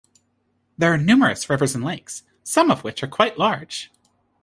[0.79, 3.91] There are numerous rivers and lakes, some of which are quite large.